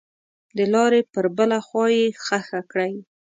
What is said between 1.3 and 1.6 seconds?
بله